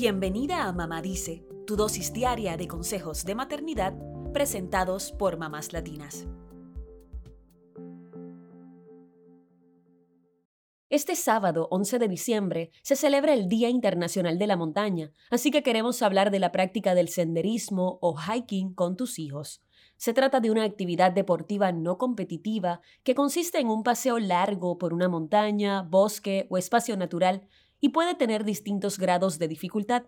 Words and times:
Bienvenida 0.00 0.68
a 0.68 0.72
Mamá 0.72 1.02
Dice, 1.02 1.44
tu 1.66 1.74
dosis 1.74 2.12
diaria 2.12 2.56
de 2.56 2.68
consejos 2.68 3.24
de 3.24 3.34
maternidad 3.34 3.94
presentados 4.32 5.10
por 5.10 5.38
mamás 5.38 5.72
latinas. 5.72 6.24
Este 10.88 11.16
sábado 11.16 11.66
11 11.72 11.98
de 11.98 12.06
diciembre 12.06 12.70
se 12.82 12.94
celebra 12.94 13.34
el 13.34 13.48
Día 13.48 13.70
Internacional 13.70 14.38
de 14.38 14.46
la 14.46 14.56
Montaña, 14.56 15.10
así 15.30 15.50
que 15.50 15.64
queremos 15.64 16.00
hablar 16.00 16.30
de 16.30 16.38
la 16.38 16.52
práctica 16.52 16.94
del 16.94 17.08
senderismo 17.08 17.98
o 18.00 18.14
hiking 18.16 18.74
con 18.74 18.96
tus 18.96 19.18
hijos. 19.18 19.64
Se 19.96 20.12
trata 20.12 20.38
de 20.38 20.52
una 20.52 20.62
actividad 20.62 21.10
deportiva 21.10 21.72
no 21.72 21.98
competitiva 21.98 22.82
que 23.02 23.16
consiste 23.16 23.58
en 23.58 23.66
un 23.66 23.82
paseo 23.82 24.20
largo 24.20 24.78
por 24.78 24.94
una 24.94 25.08
montaña, 25.08 25.82
bosque 25.82 26.46
o 26.50 26.56
espacio 26.56 26.96
natural 26.96 27.48
y 27.80 27.90
puede 27.90 28.14
tener 28.14 28.44
distintos 28.44 28.98
grados 28.98 29.38
de 29.38 29.48
dificultad. 29.48 30.04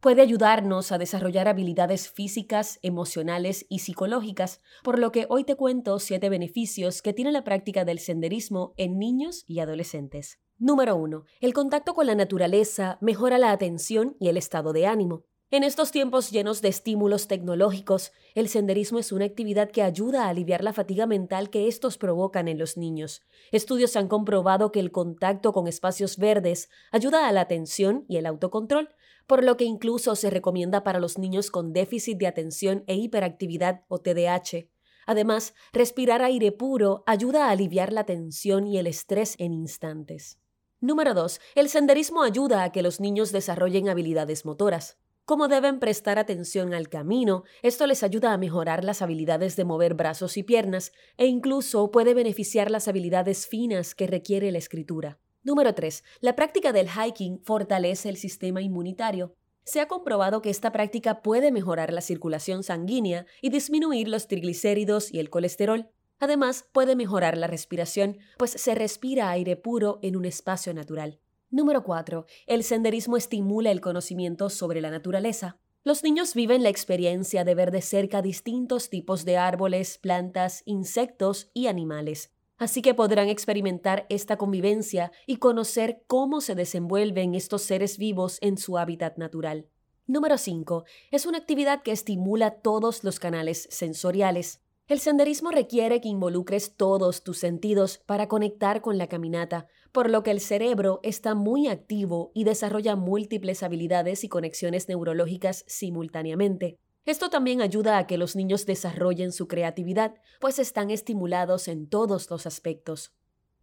Puede 0.00 0.22
ayudarnos 0.22 0.90
a 0.90 0.98
desarrollar 0.98 1.46
habilidades 1.46 2.10
físicas, 2.10 2.80
emocionales 2.82 3.66
y 3.68 3.78
psicológicas, 3.78 4.60
por 4.82 4.98
lo 4.98 5.12
que 5.12 5.26
hoy 5.28 5.44
te 5.44 5.54
cuento 5.54 6.00
siete 6.00 6.28
beneficios 6.28 7.02
que 7.02 7.12
tiene 7.12 7.30
la 7.30 7.44
práctica 7.44 7.84
del 7.84 8.00
senderismo 8.00 8.74
en 8.76 8.98
niños 8.98 9.44
y 9.46 9.60
adolescentes. 9.60 10.40
Número 10.58 10.96
1. 10.96 11.24
El 11.40 11.54
contacto 11.54 11.94
con 11.94 12.06
la 12.06 12.14
naturaleza 12.14 12.98
mejora 13.00 13.38
la 13.38 13.52
atención 13.52 14.16
y 14.18 14.28
el 14.28 14.36
estado 14.36 14.72
de 14.72 14.86
ánimo. 14.86 15.24
En 15.52 15.64
estos 15.64 15.92
tiempos 15.92 16.30
llenos 16.30 16.62
de 16.62 16.68
estímulos 16.68 17.28
tecnológicos, 17.28 18.12
el 18.34 18.48
senderismo 18.48 18.98
es 18.98 19.12
una 19.12 19.26
actividad 19.26 19.70
que 19.70 19.82
ayuda 19.82 20.24
a 20.24 20.30
aliviar 20.30 20.64
la 20.64 20.72
fatiga 20.72 21.04
mental 21.04 21.50
que 21.50 21.68
estos 21.68 21.98
provocan 21.98 22.48
en 22.48 22.58
los 22.58 22.78
niños. 22.78 23.20
Estudios 23.50 23.94
han 23.96 24.08
comprobado 24.08 24.72
que 24.72 24.80
el 24.80 24.92
contacto 24.92 25.52
con 25.52 25.68
espacios 25.68 26.16
verdes 26.16 26.70
ayuda 26.90 27.28
a 27.28 27.32
la 27.32 27.42
atención 27.42 28.06
y 28.08 28.16
el 28.16 28.24
autocontrol, 28.24 28.88
por 29.26 29.44
lo 29.44 29.58
que 29.58 29.64
incluso 29.64 30.16
se 30.16 30.30
recomienda 30.30 30.84
para 30.84 31.00
los 31.00 31.18
niños 31.18 31.50
con 31.50 31.74
déficit 31.74 32.16
de 32.16 32.28
atención 32.28 32.82
e 32.86 32.94
hiperactividad 32.94 33.82
o 33.88 33.98
TDAH. 33.98 34.68
Además, 35.04 35.52
respirar 35.74 36.22
aire 36.22 36.52
puro 36.52 37.04
ayuda 37.04 37.48
a 37.48 37.50
aliviar 37.50 37.92
la 37.92 38.04
tensión 38.04 38.66
y 38.66 38.78
el 38.78 38.86
estrés 38.86 39.34
en 39.36 39.52
instantes. 39.52 40.38
Número 40.80 41.12
2. 41.12 41.40
El 41.56 41.68
senderismo 41.68 42.22
ayuda 42.22 42.64
a 42.64 42.72
que 42.72 42.80
los 42.80 43.00
niños 43.00 43.32
desarrollen 43.32 43.90
habilidades 43.90 44.46
motoras. 44.46 44.96
Como 45.24 45.46
deben 45.46 45.78
prestar 45.78 46.18
atención 46.18 46.74
al 46.74 46.88
camino, 46.88 47.44
esto 47.62 47.86
les 47.86 48.02
ayuda 48.02 48.32
a 48.32 48.38
mejorar 48.38 48.82
las 48.82 49.02
habilidades 49.02 49.54
de 49.54 49.64
mover 49.64 49.94
brazos 49.94 50.36
y 50.36 50.42
piernas 50.42 50.92
e 51.16 51.26
incluso 51.26 51.92
puede 51.92 52.12
beneficiar 52.12 52.72
las 52.72 52.88
habilidades 52.88 53.46
finas 53.46 53.94
que 53.94 54.08
requiere 54.08 54.50
la 54.50 54.58
escritura. 54.58 55.20
Número 55.44 55.74
3. 55.74 56.02
La 56.20 56.34
práctica 56.34 56.72
del 56.72 56.88
hiking 56.88 57.40
fortalece 57.44 58.08
el 58.08 58.16
sistema 58.16 58.62
inmunitario. 58.62 59.36
Se 59.64 59.80
ha 59.80 59.86
comprobado 59.86 60.42
que 60.42 60.50
esta 60.50 60.72
práctica 60.72 61.22
puede 61.22 61.52
mejorar 61.52 61.92
la 61.92 62.00
circulación 62.00 62.64
sanguínea 62.64 63.24
y 63.40 63.50
disminuir 63.50 64.08
los 64.08 64.26
triglicéridos 64.26 65.12
y 65.14 65.20
el 65.20 65.30
colesterol. 65.30 65.88
Además, 66.18 66.66
puede 66.72 66.96
mejorar 66.96 67.38
la 67.38 67.46
respiración, 67.46 68.18
pues 68.38 68.50
se 68.50 68.74
respira 68.74 69.30
aire 69.30 69.54
puro 69.54 70.00
en 70.02 70.16
un 70.16 70.24
espacio 70.24 70.74
natural. 70.74 71.20
Número 71.52 71.84
4. 71.84 72.24
El 72.46 72.64
senderismo 72.64 73.18
estimula 73.18 73.70
el 73.70 73.82
conocimiento 73.82 74.48
sobre 74.48 74.80
la 74.80 74.90
naturaleza. 74.90 75.58
Los 75.84 76.02
niños 76.02 76.32
viven 76.32 76.62
la 76.62 76.70
experiencia 76.70 77.44
de 77.44 77.54
ver 77.54 77.70
de 77.70 77.82
cerca 77.82 78.22
distintos 78.22 78.88
tipos 78.88 79.26
de 79.26 79.36
árboles, 79.36 79.98
plantas, 79.98 80.62
insectos 80.64 81.50
y 81.52 81.66
animales. 81.66 82.32
Así 82.56 82.80
que 82.80 82.94
podrán 82.94 83.28
experimentar 83.28 84.06
esta 84.08 84.38
convivencia 84.38 85.12
y 85.26 85.36
conocer 85.36 86.04
cómo 86.06 86.40
se 86.40 86.54
desenvuelven 86.54 87.34
estos 87.34 87.60
seres 87.60 87.98
vivos 87.98 88.38
en 88.40 88.56
su 88.56 88.78
hábitat 88.78 89.18
natural. 89.18 89.66
Número 90.06 90.38
5. 90.38 90.84
Es 91.10 91.26
una 91.26 91.36
actividad 91.36 91.82
que 91.82 91.92
estimula 91.92 92.62
todos 92.62 93.04
los 93.04 93.20
canales 93.20 93.68
sensoriales. 93.70 94.61
El 94.88 94.98
senderismo 94.98 95.50
requiere 95.50 96.00
que 96.00 96.08
involucres 96.08 96.74
todos 96.76 97.22
tus 97.22 97.38
sentidos 97.38 98.02
para 98.04 98.28
conectar 98.28 98.82
con 98.82 98.98
la 98.98 99.06
caminata, 99.06 99.68
por 99.92 100.10
lo 100.10 100.22
que 100.22 100.32
el 100.32 100.40
cerebro 100.40 101.00
está 101.02 101.34
muy 101.34 101.68
activo 101.68 102.32
y 102.34 102.44
desarrolla 102.44 102.96
múltiples 102.96 103.62
habilidades 103.62 104.24
y 104.24 104.28
conexiones 104.28 104.88
neurológicas 104.88 105.64
simultáneamente. 105.68 106.78
Esto 107.04 107.30
también 107.30 107.62
ayuda 107.62 107.98
a 107.98 108.06
que 108.06 108.18
los 108.18 108.36
niños 108.36 108.66
desarrollen 108.66 109.32
su 109.32 109.48
creatividad, 109.48 110.14
pues 110.40 110.58
están 110.58 110.90
estimulados 110.90 111.68
en 111.68 111.88
todos 111.88 112.30
los 112.30 112.46
aspectos. 112.46 113.12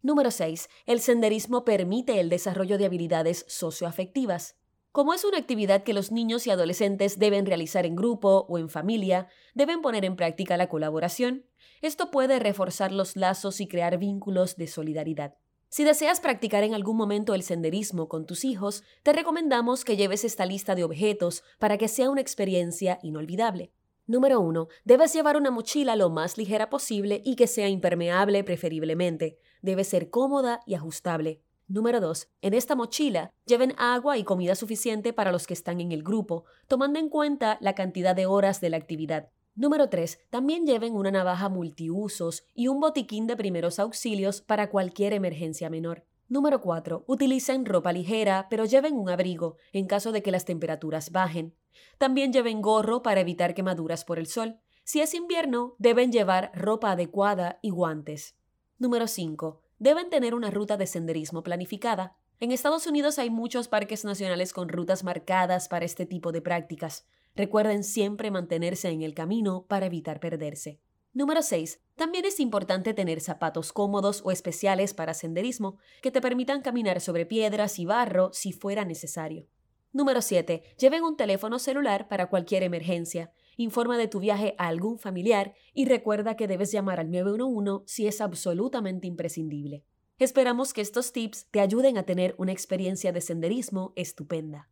Número 0.01 0.31
6. 0.31 0.69
El 0.85 0.99
senderismo 1.01 1.65
permite 1.65 2.19
el 2.19 2.29
desarrollo 2.29 2.77
de 2.77 2.85
habilidades 2.85 3.45
socioafectivas. 3.47 4.58
Como 4.91 5.13
es 5.13 5.23
una 5.23 5.37
actividad 5.37 5.83
que 5.83 5.93
los 5.93 6.11
niños 6.11 6.47
y 6.47 6.49
adolescentes 6.49 7.19
deben 7.19 7.45
realizar 7.45 7.85
en 7.85 7.95
grupo 7.95 8.47
o 8.49 8.57
en 8.57 8.69
familia, 8.69 9.27
deben 9.53 9.81
poner 9.81 10.03
en 10.03 10.15
práctica 10.15 10.57
la 10.57 10.67
colaboración. 10.67 11.45
Esto 11.81 12.09
puede 12.09 12.39
reforzar 12.39 12.91
los 12.91 13.15
lazos 13.15 13.61
y 13.61 13.67
crear 13.67 13.99
vínculos 13.99 14.55
de 14.55 14.65
solidaridad. 14.65 15.35
Si 15.69 15.83
deseas 15.83 16.19
practicar 16.19 16.63
en 16.63 16.73
algún 16.73 16.97
momento 16.97 17.35
el 17.35 17.43
senderismo 17.43 18.09
con 18.09 18.25
tus 18.25 18.43
hijos, 18.43 18.83
te 19.03 19.13
recomendamos 19.13 19.85
que 19.85 19.95
lleves 19.95 20.23
esta 20.23 20.47
lista 20.47 20.73
de 20.73 20.83
objetos 20.83 21.43
para 21.59 21.77
que 21.77 21.87
sea 21.87 22.09
una 22.09 22.21
experiencia 22.21 22.97
inolvidable. 23.03 23.71
Número 24.07 24.39
1. 24.39 24.69
Debes 24.85 25.13
llevar 25.13 25.37
una 25.37 25.51
mochila 25.51 25.95
lo 25.95 26.09
más 26.09 26.39
ligera 26.39 26.71
posible 26.71 27.21
y 27.23 27.35
que 27.35 27.45
sea 27.45 27.69
impermeable 27.69 28.43
preferiblemente. 28.43 29.37
Debe 29.61 29.83
ser 29.83 30.09
cómoda 30.09 30.61
y 30.65 30.73
ajustable. 30.73 31.43
Número 31.69 32.01
2. 32.01 32.27
En 32.41 32.55
esta 32.55 32.75
mochila 32.75 33.31
lleven 33.45 33.75
agua 33.77 34.17
y 34.17 34.23
comida 34.23 34.55
suficiente 34.55 35.13
para 35.13 35.31
los 35.31 35.45
que 35.45 35.53
están 35.53 35.79
en 35.79 35.91
el 35.91 36.01
grupo, 36.01 36.45
tomando 36.67 36.97
en 36.97 37.09
cuenta 37.09 37.59
la 37.61 37.75
cantidad 37.75 38.15
de 38.15 38.25
horas 38.25 38.59
de 38.59 38.71
la 38.71 38.77
actividad. 38.77 39.29
Número 39.53 39.87
3. 39.87 40.19
También 40.31 40.65
lleven 40.65 40.95
una 40.95 41.11
navaja 41.11 41.47
multiusos 41.47 42.43
y 42.55 42.69
un 42.69 42.79
botiquín 42.79 43.27
de 43.27 43.37
primeros 43.37 43.77
auxilios 43.77 44.41
para 44.41 44.71
cualquier 44.71 45.13
emergencia 45.13 45.69
menor. 45.69 46.05
Número 46.27 46.59
4. 46.59 47.03
Utilicen 47.05 47.67
ropa 47.67 47.93
ligera, 47.93 48.47
pero 48.49 48.65
lleven 48.65 48.95
un 48.95 49.07
abrigo 49.07 49.57
en 49.71 49.85
caso 49.85 50.11
de 50.11 50.23
que 50.23 50.31
las 50.31 50.45
temperaturas 50.45 51.11
bajen. 51.11 51.53
También 51.99 52.33
lleven 52.33 52.63
gorro 52.63 53.03
para 53.03 53.21
evitar 53.21 53.53
quemaduras 53.53 54.05
por 54.05 54.17
el 54.17 54.25
sol. 54.25 54.57
Si 54.83 55.01
es 55.01 55.13
invierno, 55.13 55.75
deben 55.77 56.11
llevar 56.11 56.51
ropa 56.55 56.93
adecuada 56.93 57.59
y 57.61 57.69
guantes. 57.69 58.35
Número 58.79 59.05
5. 59.05 59.61
Deben 59.79 60.09
tener 60.09 60.35
una 60.35 60.51
ruta 60.51 60.75
de 60.75 60.85
senderismo 60.85 61.41
planificada. 61.41 62.17
En 62.41 62.51
Estados 62.51 62.85
Unidos 62.85 63.17
hay 63.17 63.29
muchos 63.29 63.69
parques 63.69 64.03
nacionales 64.03 64.51
con 64.51 64.67
rutas 64.67 65.05
marcadas 65.05 65.69
para 65.69 65.85
este 65.85 66.05
tipo 66.05 66.33
de 66.33 66.41
prácticas. 66.41 67.07
Recuerden 67.33 67.85
siempre 67.85 68.29
mantenerse 68.29 68.89
en 68.89 69.03
el 69.03 69.13
camino 69.13 69.65
para 69.69 69.85
evitar 69.85 70.19
perderse. 70.19 70.81
Número 71.13 71.41
6. 71.41 71.79
También 71.95 72.25
es 72.25 72.41
importante 72.41 72.93
tener 72.93 73.21
zapatos 73.21 73.71
cómodos 73.71 74.21
o 74.25 74.31
especiales 74.31 74.93
para 74.93 75.13
senderismo 75.13 75.77
que 76.01 76.11
te 76.11 76.19
permitan 76.19 76.61
caminar 76.61 76.99
sobre 76.99 77.25
piedras 77.25 77.79
y 77.79 77.85
barro 77.85 78.31
si 78.33 78.51
fuera 78.51 78.83
necesario. 78.83 79.47
Número 79.93 80.21
7. 80.21 80.61
Lleven 80.77 81.03
un 81.03 81.15
teléfono 81.15 81.57
celular 81.57 82.09
para 82.09 82.29
cualquier 82.29 82.63
emergencia. 82.63 83.31
Informa 83.59 83.97
de 83.97 84.07
tu 84.07 84.21
viaje 84.21 84.55
a 84.57 84.69
algún 84.69 84.99
familiar 84.99 85.53
y 85.73 85.83
recuerda 85.83 86.37
que 86.37 86.47
debes 86.47 86.71
llamar 86.71 87.01
al 87.01 87.11
911 87.11 87.83
si 87.87 88.07
es 88.07 88.21
absolutamente 88.21 89.05
imprescindible. 89.05 89.83
Esperamos 90.17 90.71
que 90.71 90.79
estos 90.79 91.11
tips 91.11 91.47
te 91.51 91.59
ayuden 91.59 91.97
a 91.97 92.03
tener 92.03 92.35
una 92.37 92.53
experiencia 92.53 93.11
de 93.11 93.19
senderismo 93.19 93.91
estupenda. 93.97 94.69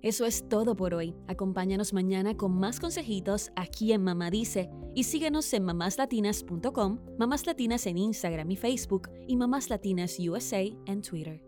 Eso 0.00 0.24
es 0.24 0.48
todo 0.48 0.76
por 0.76 0.94
hoy. 0.94 1.14
Acompáñanos 1.26 1.92
mañana 1.92 2.38
con 2.38 2.58
más 2.58 2.80
consejitos 2.80 3.50
aquí 3.54 3.92
en 3.92 4.02
Mamá 4.02 4.30
Dice 4.30 4.70
y 4.94 5.04
síguenos 5.04 5.52
en 5.52 5.64
mamáslatinas.com, 5.64 7.00
Mamás 7.18 7.46
Latinas 7.46 7.86
en 7.86 7.98
Instagram 7.98 8.50
y 8.50 8.56
Facebook 8.56 9.10
y 9.26 9.36
Mamás 9.36 9.68
USA 9.70 10.62
en 10.86 11.02
Twitter. 11.02 11.47